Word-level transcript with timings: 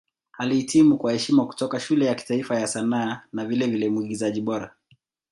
Alihitimu 0.37 0.97
kwa 0.97 1.11
heshima 1.11 1.45
kutoka 1.45 1.79
Shule 1.79 2.05
ya 2.05 2.15
Kitaifa 2.15 2.59
ya 2.59 2.67
Sanaa 2.67 3.21
na 3.33 3.45
vilevile 3.45 3.89
Mwigizaji 3.89 4.41
Bora. 4.41 4.73